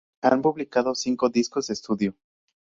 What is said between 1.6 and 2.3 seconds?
de estudio.